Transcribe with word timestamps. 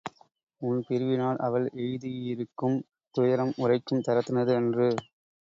உன் 0.61 0.79
பிரிவினால் 0.87 1.37
அவள் 1.37 1.67
எய்தியிருக்கும் 1.75 2.79
துயரம் 3.15 3.53
உரைக்கும் 3.57 4.03
தரத்தினது 4.07 4.55
அன்று. 4.55 4.89